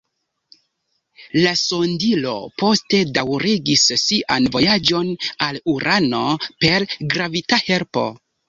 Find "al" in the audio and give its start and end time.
5.51-5.63